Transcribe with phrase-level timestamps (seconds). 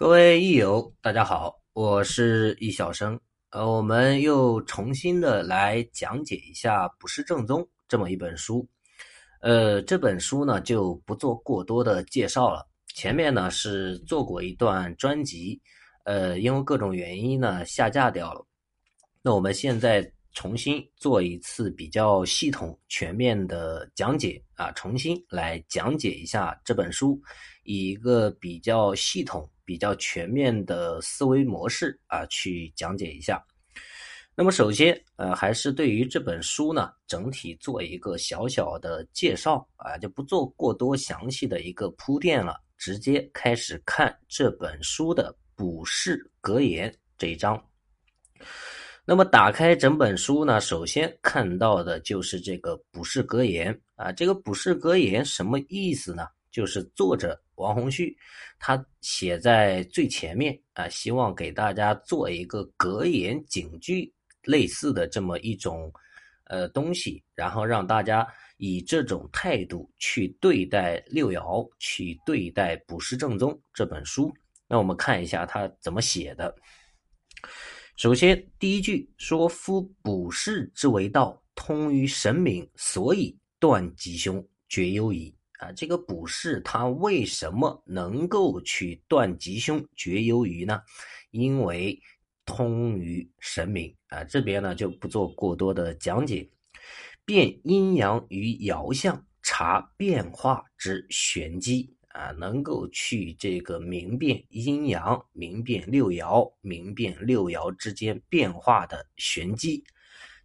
[0.00, 3.20] 各位益友，大家好，我是易小生。
[3.50, 8.66] 呃，我们又重新的来讲解一下《不是正宗》这么一本书。
[9.42, 12.66] 呃，这本书呢就不做过多的介绍了。
[12.94, 15.60] 前面呢是做过一段专辑，
[16.04, 18.42] 呃，因为各种原因呢下架掉了。
[19.20, 27.20] 那我们现在重新做一次比较系统、全面的讲解啊，重新来讲解一下这本书，
[27.64, 29.46] 以一个比较系统。
[29.70, 33.40] 比较全面的思维模式啊，去讲解一下。
[34.34, 47.64] 那么首先，呃，还是对于这本书呢，整体做一个小小的介绍啊，就不做过多详细的一个铺垫了，直接开始看这本书的补释格言这一章。
[49.04, 56.26] 那么打开整本书呢，首先看到的就是这个补释格言啊，这个补释格言什么意思呢？
[56.50, 58.16] 就是作者王洪旭，
[58.58, 64.12] 他写在最前面啊，希望给大家做一个格言警句
[64.44, 65.92] 类似的这么一种
[66.44, 68.26] 呃东西，然后让大家
[68.56, 74.32] 以这种态度去对待六爻，去对待《卜筮正宗》这本书。
[74.66, 76.54] 那我们看一下他怎么写的。
[77.96, 90.80] 首先第一句说：“夫卜筮之为道，通于神明，所以断吉凶，绝忧疑。”啊，这个卜筮它为什么能够去断吉凶、绝忧余呢？
[91.32, 92.00] 因为
[92.46, 96.48] 通于神明啊，这边呢就不做过多的讲解。
[97.26, 109.84] 辨阴阳与爻象，察变化之玄机啊，能够去这个明辨阴阳、明辨六爻、明辨六爻之间变化的玄机。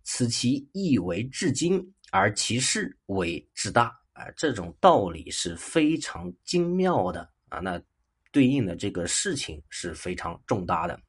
[0.03, 3.91] 此其意为至精，而其事为至大。
[4.15, 7.81] 啊，这种道理是非常精妙的啊，那
[8.31, 10.99] 对应的这个事情是非常重大的。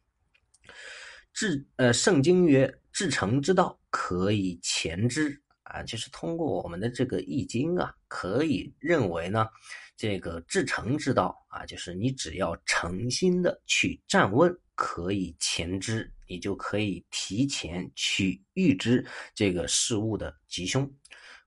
[1.32, 9.46] 至呃，圣经曰：“至诚之道，可以前之。”啊，就是通过我们的这个易经啊，可以认为呢，
[9.96, 20.90] 这个至诚之道啊，就是你只要诚心的去站问，可以前之，你就可以提前去预知这个事物的吉凶。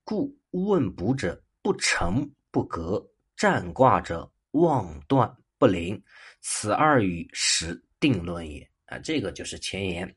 [0.04, 1.42] 故问卜者。
[1.62, 3.06] 不成不格，
[3.36, 6.02] 占卦者妄断不灵，
[6.42, 8.98] 此二语实定论也啊！
[9.00, 10.16] 这个就是前言，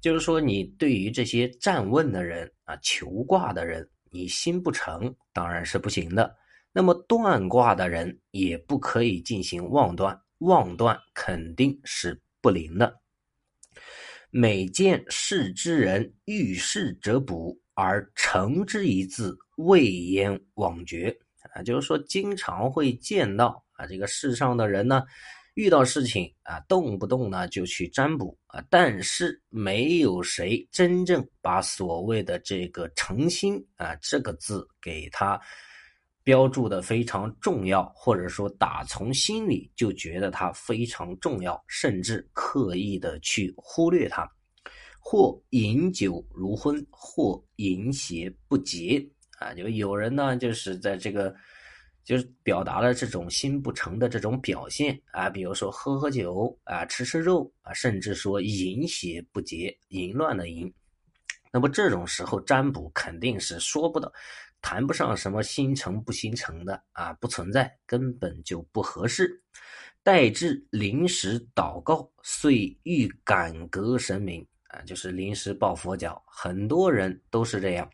[0.00, 6.34] 就是说你对于这些占问的人啊，求卦的人，你心不诚，当然是不行的。
[6.72, 12.98] 那么断卦的人也不可以进行妄断，妄断肯定是不灵的。
[14.30, 19.36] 每见事之人遇事者补，而诚之一字。
[19.56, 21.14] 未焉枉绝
[21.52, 25.04] 啊，就是说经常会见到啊，这个世上的人呢，
[25.54, 35.38] 遇到事情啊，动不动呢就去占卜啊，但是没有谁真正把所谓的这个诚心啊这个字给他
[36.24, 44.28] 标注的非常重要，或者说打从心里就觉得它非常重要，甚至刻意的去忽略它，
[45.04, 49.04] 或饮酒如昏，或饮血不洁。
[49.38, 51.34] 啊，就有人呢，就是在这个，
[52.04, 60.72] 就是表达了这种心不诚的这种表现啊，比如说喝喝酒啊，吃吃肉啊，甚至说淫邪不洁，淫乱的淫。
[61.52, 64.10] 那么这种时候占卜肯定是说不得，
[64.60, 69.42] 谈不上什么心诚不心诚的啊，不存在，根本就不合适。
[70.04, 77.88] 待至临时祷告，遂欲感革神明啊，就是临时抱佛脚，很多人都是这样。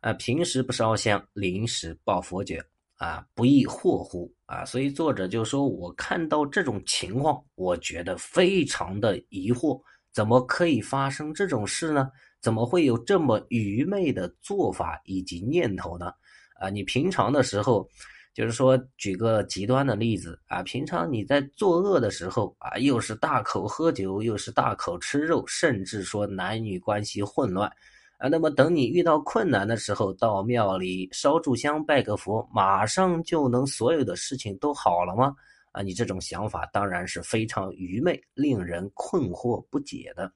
[0.00, 2.56] 啊，平时不烧香，临时抱佛脚，
[2.96, 4.64] 啊，不亦惑乎啊？
[4.64, 9.80] 所以作者就说：“我看到这种情况，我觉得非常的疑惑，
[10.12, 12.10] 怎么可以发生这种事呢？
[12.40, 16.12] 怎么会有这么愚昧的做法以及念头呢？
[16.58, 17.86] 啊，你平常的时候，
[18.34, 27.70] 就是说，举个极端的例子啊，平常你在作恶的时候啊，又是大口喝酒，又是大口吃肉，甚至说男女关系混乱。”
[28.18, 35.34] 啊，那么等你遇到困难的时候，到庙里烧炷香拜个佛，马上就能所有的事情都好了吗？
[35.72, 40.32] 啊，你这种想法当然是非常愚昧，令人困惑不解的。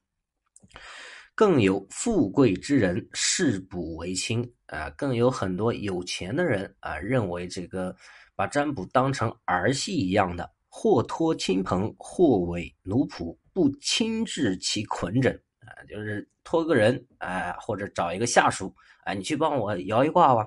[1.36, 7.94] 更有富贵之人视卜为亲啊，更有很多有钱的人啊，认为这个
[8.34, 15.38] 把占卜当成儿戏一样的，或托亲朋，或委奴仆，不亲至其捆枕。
[15.58, 18.74] 啊，就是托个人，啊，或者找一个下属，
[19.04, 20.46] 啊，你去帮我摇一卦吧，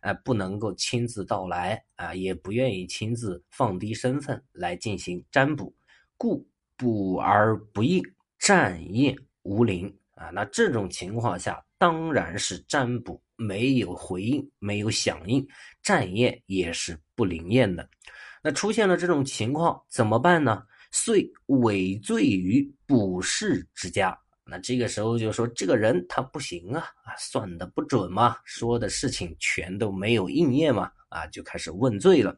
[0.00, 5.74] 哎，不能够亲自到来，啊，也不愿意亲自放低身份来进行占卜，
[6.16, 8.02] 故补而不应，
[8.38, 10.30] 占验无灵啊。
[10.32, 15.46] 那这种情况下，当然是占卜没有回应，没有响应，
[15.82, 17.88] 占验也是不灵验的。
[18.42, 20.62] 那出现了这种情况怎么办呢？
[20.90, 24.16] 遂委罪于卜筮之家。
[24.44, 32.36] 那这个时候就说这个人他不行啊啊，算的不准嘛，说的事情全都没有应验嘛啊，就开始问罪了，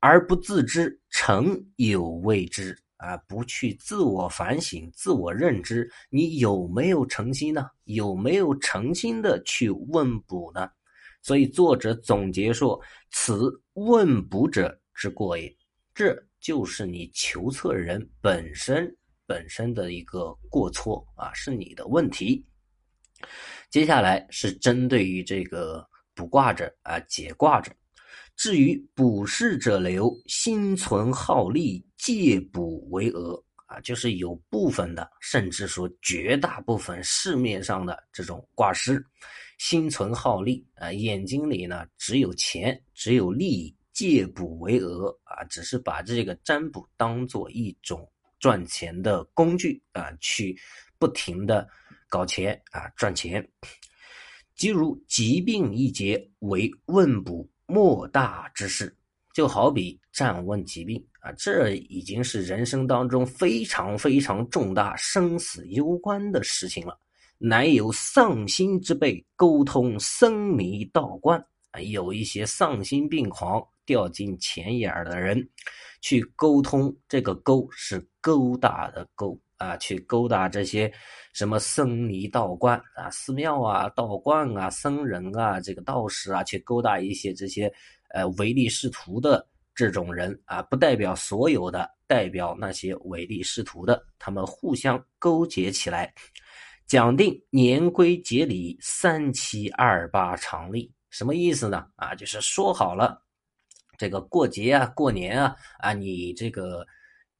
[0.00, 7.68] 而不自知诚有未知啊，不去自我反省、自我认知，你有没有诚心呢？
[7.84, 10.70] 有没有诚心的去问卜呢？
[11.20, 15.52] 所以作者总结说：“此问卜者。”之过也，
[15.94, 18.94] 这就是你求测人本身
[19.26, 22.44] 本身的一个过错啊，是你的问题。
[23.68, 25.84] 接下来是针对于这个
[26.14, 27.72] 卜卦者啊解卦者，
[28.36, 39.04] 至于卜筮者流，心存好利，借卜为讹啊，就是有部分的，甚至说绝大部分市面上的这种卦师，
[39.58, 43.74] 心存好利啊，眼睛里呢只有钱，只有利益。
[43.92, 50.58] 借卜为讹啊，只是把这个占卜当做一种赚钱的工具啊，去
[50.98, 51.68] 不停的
[52.08, 53.46] 搞钱啊，赚钱。
[54.54, 58.94] 即如疾病一节为问卜莫大之事，
[59.34, 66.98] 就好比占问疾病啊，这已经是人生当中非常非常重大、生死攸关的事情了，
[67.38, 71.38] 乃有丧心之辈沟通僧迷道观
[71.70, 73.66] 啊，有一些丧心病狂。
[73.84, 75.46] 掉进钱眼儿的人，
[76.00, 80.92] 去沟通，这个勾是勾搭的勾啊，去勾搭这些
[81.32, 87.72] 什么僧尼道观啊、寺庙啊、道观啊、僧人啊、这个道士啊，去勾搭一些这些
[88.10, 96.12] 呃唯利是图的这种人啊，不代表所有的，代表那些唯利是图的，他们互相勾结起来，
[96.86, 101.86] 讲定年规节礼，三七二八常例，什么意思呢？
[101.96, 103.22] 啊，就是说好了。
[103.98, 106.84] 这个过节啊，过年啊，啊，你这个，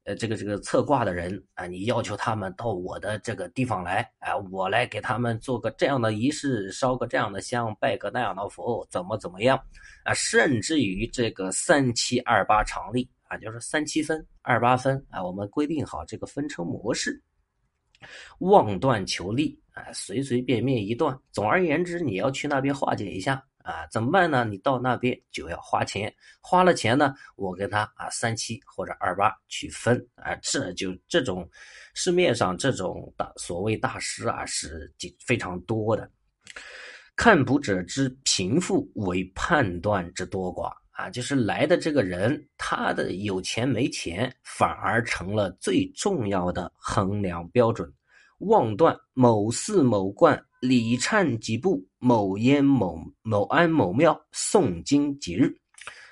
[0.05, 9.57] 呃，这个这个测卦的人啊，你要求他们到我的这个地方来，啊，我来给他们做个这样的仪式，烧个这样的香，拜个那样的佛，怎么怎么样，
[10.03, 17.23] 啊，甚至于这个三七二八常例啊，就是三七分、二八分啊，我们规定好这个分成模式，
[18.39, 23.41] 妄断求利啊，随随便便一断，总而言之，你要去那边化解一下。
[23.63, 24.45] 啊，怎么办呢？
[24.45, 31.49] 你到那边就要花钱，花了钱呢，我跟他啊三七或者二八去分啊，这就这种
[31.93, 34.93] 市面上这种大所谓大师啊是
[35.25, 36.09] 非常多的。
[37.15, 47.91] 看卜者之贫富为判断之多寡啊，就是来的这个人他的有钱没钱，反而成了最重要的衡量标准。
[48.45, 50.41] 妄断某寺某观。
[50.61, 55.53] 礼忏几步，某烟某某安某庙诵经几日，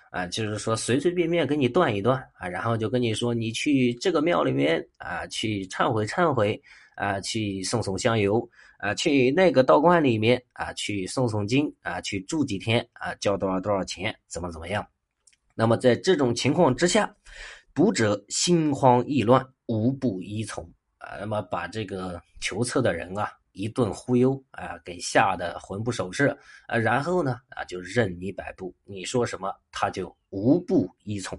[0.10, 6.62] 啊，就是说随随便便给你断一断啊，然后就跟你说你去这个庙里面啊，去忏悔忏悔
[6.98, 8.46] 啊，去送送香油
[8.80, 14.86] 啊，去那个道观里面啊，去诵诵经啊，去住几天啊，交多少多少钱，怎么怎么样？
[15.56, 17.10] 那么在这种情况之下，
[17.74, 20.70] 卜者心慌意乱，无不依从
[21.02, 23.32] 啊，那么把这个求测的人啊。
[23.54, 26.32] 一顿忽悠啊，给吓得魂不守舍
[26.68, 31.38] 啊，然后呢啊，就任你摆布，你说什么他就无不依从。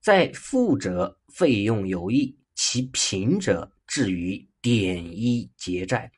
[0.00, 6.08] 在富者费用有益，其贫者至于点衣结债、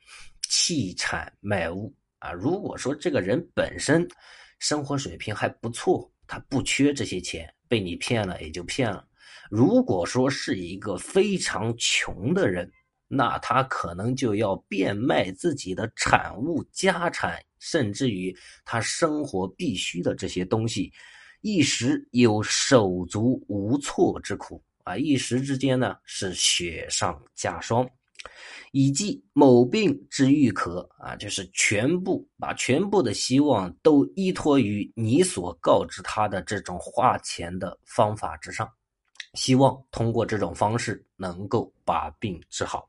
[0.51, 2.31] 弃产卖屋啊。
[2.31, 4.07] 如果说这个人本身
[4.59, 9.03] 生活水平还不错，他不缺这些钱，被你骗了也就骗了。
[9.51, 12.71] 如果说是一个非常穷的人，
[13.09, 18.33] 那他可能就要变卖自己的产物、家产，甚至于
[18.65, 20.93] 他生活必须的这些东西，
[21.41, 24.97] 一时有手足无措之苦啊！
[24.97, 27.85] 一时之间呢，是雪上加霜，
[28.71, 31.17] 以及某病之愈可啊！
[31.17, 38.71] 就是全部把全部的希望都依托于你所告知他的这种花钱的方法之上，
[39.35, 42.89] 希望通过这种方式能够把病治好。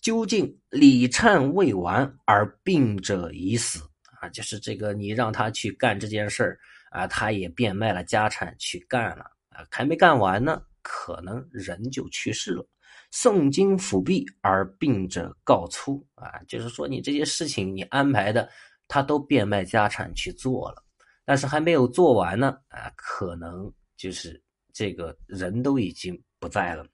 [0.00, 3.80] 究竟礼忏未完而病者已死
[4.20, 4.28] 啊？
[4.28, 6.58] 就是这个，你让他去干这件事儿
[6.90, 12.66] 啊，他也变卖了家产去干了啊，还没干完呢，可能人就去世了。
[13.12, 18.46] 诵经辅弼而病者告出啊，就是说你这些事情你安排的，
[18.88, 20.84] 他都变卖家产去做了，
[21.24, 24.42] 但是还没有做完呢啊，可能就是
[24.74, 26.86] 这个人都已经不在了。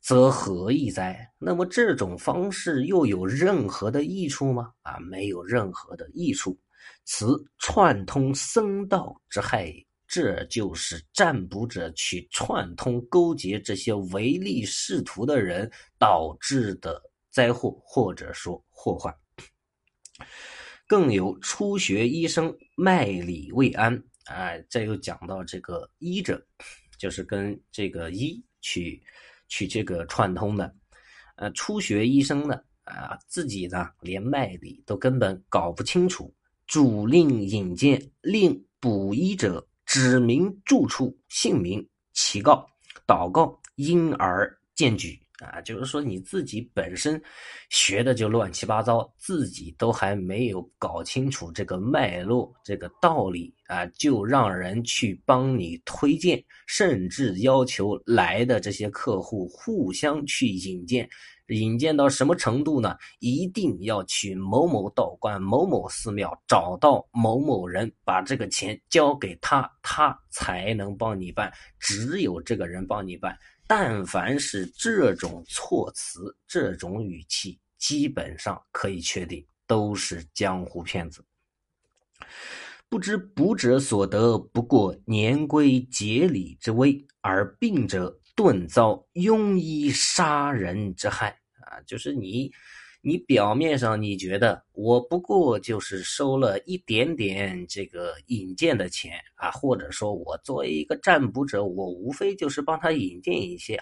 [0.00, 1.28] 则何益哉？
[1.38, 4.72] 那么这种方式又有任何的益处吗？
[4.82, 6.56] 啊，没有任何的益处。
[7.04, 9.74] 此串通僧道之害。
[10.10, 16.98] 这就是占卜者去串通勾结这些唯利是图的人导致的
[17.30, 19.14] 灾祸，或者说祸患。
[20.86, 26.42] 更有初学医生卖理未安，哎，这又讲到这个医者，
[26.98, 29.02] 就是跟这个医去
[29.48, 30.74] 去这个串通的。
[31.36, 36.34] 呃，初学医生呢，啊，自己呢连脉理都根本搞不清楚，
[36.66, 39.66] 主令引荐令补医者。
[39.90, 42.68] 指明住处、姓名、祈告、
[43.06, 47.20] 祷告，因而见举啊，就是说你自己本身
[47.70, 61.08] 学的就乱七八糟，自己都还没有搞清楚这个脉络、这个道理啊，就让人去帮你推荐，甚至要求来的这些客户互相去引荐。
[61.50, 62.94] 引荐到什么程度呢？
[63.20, 71.50] 一定要去某某道观、某某寺庙找到某某人，把这个钱交给他，他才能帮你办。
[71.78, 73.34] 只有这个人帮你办。
[73.68, 81.24] 但凡是这种措辞、这种语气，基本上可以确定都是江湖骗子。
[82.88, 88.18] 不知卜者所得不过年归节礼之威，而病者。
[88.38, 91.82] 顿遭庸医杀人之害啊！
[91.84, 92.52] 就是你，
[93.08, 103.76] 你表面上你觉得我不过就是收了一点点这个引荐的钱啊，或者说我作为一个占卜者，我无非就是帮他引荐一下，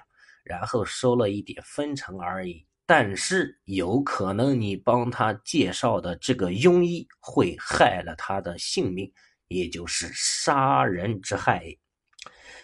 [0.45, 2.65] 然后收了一点分成而已。
[2.87, 9.13] 但是有可能你帮他介绍的这个庸医会害了他的性命，
[9.49, 11.77] 也就是杀人之害。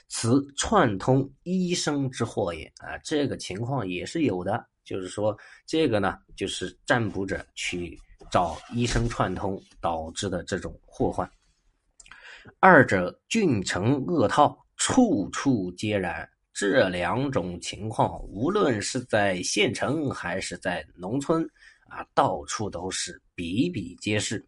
[0.06, 4.68] 此串通医生之祸也啊，这个情况也是有的。
[4.84, 5.36] 就是说，
[5.66, 7.98] 这个呢，就是占卜者去
[8.30, 11.30] 找医生串通导致的这种祸患。
[12.58, 16.28] 二者郡城恶套，处处皆然。
[16.54, 21.42] 这两种情况，无论是在县城还是在农村
[21.88, 24.46] 啊，到处都是比比皆是。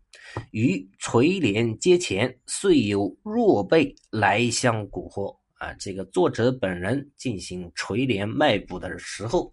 [0.51, 5.35] 于垂帘阶前，遂有若辈来相蛊惑。
[5.65, 9.51] 啊，这个作者本人进行垂帘卖卜的时候，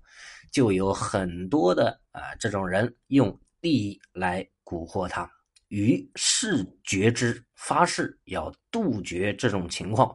[0.51, 5.30] 就有很多的啊这种人用利益来蛊惑他，
[5.70, 10.13] 于是决之，发誓要杜绝这种情况。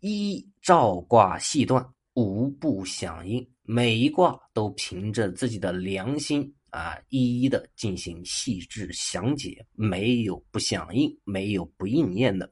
[0.00, 12.50] 一照卦细断，无不响应，每一卦都凭着自己的良心啊，一一的进行细致详解，没有不响应，没有不应验的。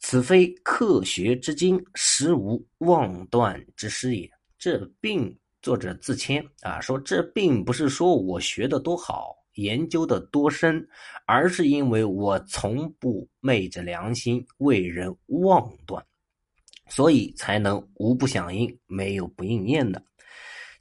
[0.00, 4.30] 此非科学之精，实无妄断之师也。
[4.58, 10.88] 这并作者自谦啊，说这并不是说我学的多好，研究的多深，
[11.26, 16.04] 而是因为我从不昧着良心为人妄断，
[16.88, 20.02] 所以才能无不响应，没有不应验的。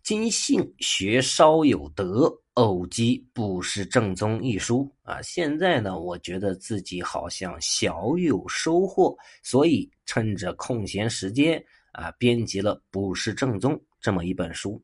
[0.03, 2.41] 今信学稍有得。
[2.57, 5.21] 偶记不是正宗一书啊！
[5.21, 14.81] 现在呢，我觉得自己好像小有收获，所以趁着空闲时间啊，编辑了《不是正宗》这么一本书，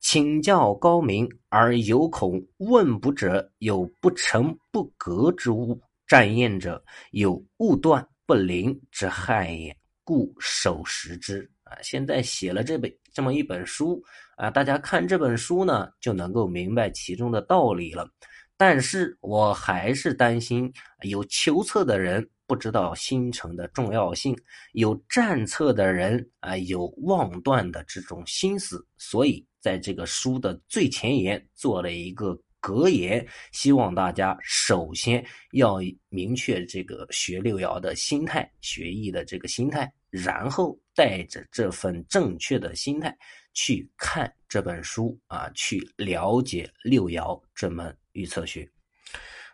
[0.00, 11.78] 请教高明而有恐问卜者有不成不格之物，占验者有误断不灵之害也，故守时之啊！
[11.84, 14.02] 现在写了这本这么一本书。
[14.42, 18.10] 啊，大家看这本书呢，就能够明白其中的道理了。
[18.56, 20.68] 但是我还是担心
[21.02, 24.36] 有求测的人不知道新城的重要性，
[24.72, 43.16] 有占策的人啊有妄断的这种心思，所以在这个书的最前沿做了一个格言，希望大家首先要明确这个学六爻的心态，学艺的这个心态，然后带着这份正确的心态。
[43.54, 48.68] 去看这本书啊，去了解六爻这门预测学。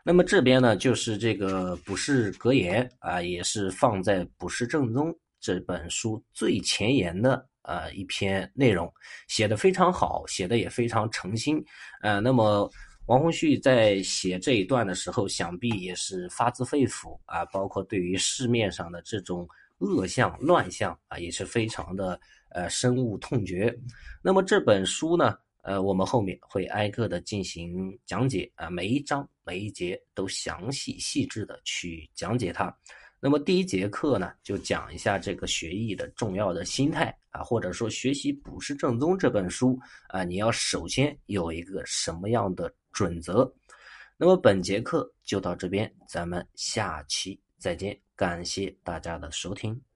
[0.04, 8.90] 那么这边呢，就是这个卜筮格言啊，也是放在《卜筮正宗》这本书最前沿的啊一篇内容，
[9.26, 11.62] 写的非常好，写的也非常诚心。
[12.00, 12.70] 呃，那么
[13.06, 19.46] 王洪旭在写这一段的时候，想必也是发自肺腑啊，包括对于市面上的这种
[19.78, 22.20] 恶相乱象啊，也是非常的。
[22.50, 23.78] 呃，深恶痛绝。
[24.22, 32.74] 那么这本书呢，呃，我们后面会挨个的进行讲解啊，每一章每一节都详细细致的去讲解它。
[33.20, 43.52] 那么第一节课呢，就讲一下这个学艺的重要的心态啊，或者说学习《卜筮正宗》这本书啊，你要首先有一个什么样的准则？
[44.16, 49.87] 那么本节课就到这边，咱们下期再见，感谢大家的收听。